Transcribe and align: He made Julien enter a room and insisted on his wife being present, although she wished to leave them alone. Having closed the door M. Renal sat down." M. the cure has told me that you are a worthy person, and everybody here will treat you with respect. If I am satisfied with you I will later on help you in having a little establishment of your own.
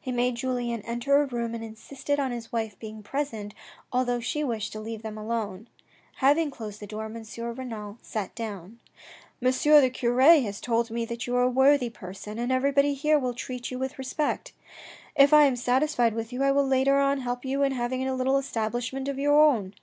He 0.00 0.10
made 0.10 0.34
Julien 0.34 0.82
enter 0.82 1.22
a 1.22 1.26
room 1.26 1.54
and 1.54 1.62
insisted 1.62 2.18
on 2.18 2.32
his 2.32 2.50
wife 2.50 2.76
being 2.80 3.00
present, 3.00 3.54
although 3.92 4.18
she 4.18 4.42
wished 4.42 4.72
to 4.72 4.80
leave 4.80 5.02
them 5.02 5.16
alone. 5.16 5.68
Having 6.16 6.50
closed 6.50 6.80
the 6.80 6.86
door 6.88 7.04
M. 7.04 7.22
Renal 7.54 7.96
sat 8.02 8.34
down." 8.34 8.80
M. 9.40 9.52
the 9.52 9.90
cure 9.90 10.20
has 10.20 10.60
told 10.60 10.90
me 10.90 11.04
that 11.04 11.28
you 11.28 11.36
are 11.36 11.42
a 11.44 11.48
worthy 11.48 11.90
person, 11.90 12.40
and 12.40 12.50
everybody 12.50 12.94
here 12.94 13.20
will 13.20 13.34
treat 13.34 13.70
you 13.70 13.78
with 13.78 13.98
respect. 13.98 14.52
If 15.14 15.32
I 15.32 15.44
am 15.44 15.54
satisfied 15.54 16.14
with 16.16 16.32
you 16.32 16.42
I 16.42 16.50
will 16.50 16.66
later 16.66 16.98
on 16.98 17.20
help 17.20 17.44
you 17.44 17.62
in 17.62 17.70
having 17.70 18.04
a 18.08 18.16
little 18.16 18.38
establishment 18.38 19.06
of 19.06 19.16
your 19.20 19.40
own. 19.40 19.74